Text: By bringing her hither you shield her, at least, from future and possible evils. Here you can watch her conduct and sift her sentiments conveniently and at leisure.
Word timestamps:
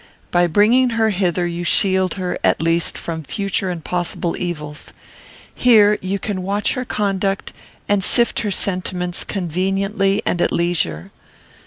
By 0.31 0.47
bringing 0.47 0.91
her 0.97 1.11
hither 1.11 1.45
you 1.45 1.63
shield 1.63 2.15
her, 2.15 2.39
at 2.43 2.59
least, 2.59 2.97
from 2.97 3.21
future 3.21 3.69
and 3.69 3.83
possible 3.85 4.35
evils. 4.35 4.93
Here 5.53 5.99
you 6.01 6.17
can 6.17 6.41
watch 6.41 6.73
her 6.73 6.85
conduct 6.85 7.53
and 7.87 8.03
sift 8.03 8.39
her 8.39 8.49
sentiments 8.49 9.23
conveniently 9.23 10.23
and 10.25 10.41
at 10.41 10.51
leisure. 10.51 11.11